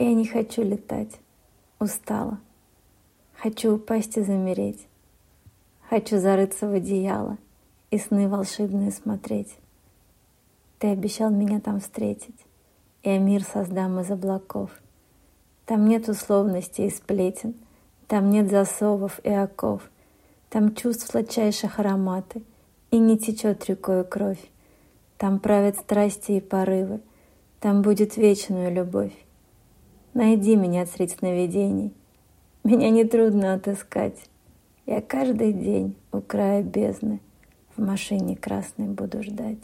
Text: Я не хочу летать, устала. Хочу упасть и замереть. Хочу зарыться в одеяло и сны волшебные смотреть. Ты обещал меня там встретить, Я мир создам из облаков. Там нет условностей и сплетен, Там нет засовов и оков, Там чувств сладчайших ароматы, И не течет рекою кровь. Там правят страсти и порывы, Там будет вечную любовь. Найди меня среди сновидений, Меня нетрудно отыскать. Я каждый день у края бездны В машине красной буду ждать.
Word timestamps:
Я 0.00 0.14
не 0.14 0.24
хочу 0.24 0.62
летать, 0.62 1.20
устала. 1.78 2.40
Хочу 3.36 3.74
упасть 3.74 4.16
и 4.16 4.22
замереть. 4.22 4.86
Хочу 5.90 6.18
зарыться 6.18 6.70
в 6.70 6.72
одеяло 6.72 7.36
и 7.90 7.98
сны 7.98 8.26
волшебные 8.26 8.92
смотреть. 8.92 9.54
Ты 10.78 10.86
обещал 10.86 11.28
меня 11.28 11.60
там 11.60 11.80
встретить, 11.80 12.46
Я 13.02 13.18
мир 13.18 13.44
создам 13.44 14.00
из 14.00 14.10
облаков. 14.10 14.70
Там 15.66 15.86
нет 15.86 16.08
условностей 16.08 16.86
и 16.86 16.90
сплетен, 16.90 17.54
Там 18.08 18.30
нет 18.30 18.50
засовов 18.50 19.20
и 19.22 19.28
оков, 19.28 19.82
Там 20.48 20.74
чувств 20.74 21.08
сладчайших 21.10 21.78
ароматы, 21.78 22.42
И 22.90 22.98
не 22.98 23.18
течет 23.18 23.66
рекою 23.66 24.06
кровь. 24.06 24.50
Там 25.18 25.40
правят 25.40 25.76
страсти 25.76 26.32
и 26.32 26.40
порывы, 26.40 27.02
Там 27.60 27.82
будет 27.82 28.16
вечную 28.16 28.72
любовь. 28.72 29.12
Найди 30.12 30.56
меня 30.56 30.86
среди 30.86 31.14
сновидений, 31.14 31.92
Меня 32.64 32.90
нетрудно 32.90 33.54
отыскать. 33.54 34.18
Я 34.84 35.00
каждый 35.00 35.52
день 35.52 35.94
у 36.10 36.20
края 36.20 36.64
бездны 36.64 37.20
В 37.76 37.80
машине 37.80 38.36
красной 38.36 38.88
буду 38.88 39.22
ждать. 39.22 39.58